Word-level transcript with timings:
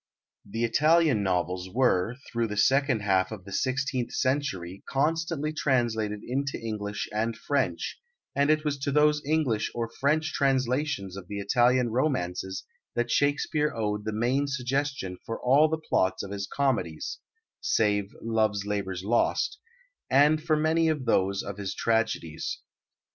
The 0.43 0.63
Italian 0.63 1.21
novels 1.21 1.69
were 1.71 2.15
through 2.31 2.47
the 2.47 2.57
second 2.57 3.01
half 3.03 3.31
of 3.31 3.45
the 3.45 3.51
sixteenth 3.51 4.11
century 4.11 4.81
constantly 4.89 5.53
translated 5.53 6.21
into 6.23 6.57
English 6.59 7.07
and 7.13 7.37
French, 7.37 7.99
and 8.35 8.49
it 8.49 8.65
was 8.65 8.79
to 8.79 8.91
those 8.91 9.23
English 9.23 9.69
or 9.75 9.87
French 9.99 10.33
translations 10.33 11.15
of 11.15 11.27
the 11.27 11.37
Italian 11.37 11.89
romances 11.89 12.63
that 12.95 13.11
Shakespeare 13.11 13.71
owed 13.75 14.03
the 14.05 14.11
main 14.11 14.47
suggestion 14.47 15.19
for 15.23 15.39
all 15.39 15.67
the 15.69 15.77
plots 15.77 16.23
of 16.23 16.31
his 16.31 16.47
comedies 16.47 17.19
(save 17.59 18.11
Love's 18.23 18.65
Labour's 18.65 19.03
Lost) 19.03 19.59
and 20.09 20.41
for 20.41 20.55
many 20.57 20.87
of 20.87 21.05
those 21.05 21.43
of 21.43 21.57
his 21.59 21.75
tragedies. 21.75 22.59